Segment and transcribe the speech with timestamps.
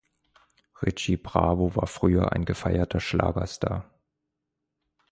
[0.81, 3.85] Richie Bravo war früher ein gefeierter Schlagerstar.